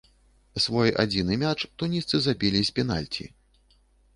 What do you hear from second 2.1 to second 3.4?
забілі з пенальці.